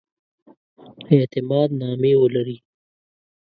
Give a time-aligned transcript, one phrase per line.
[1.15, 2.57] اعتماد نامې ولري.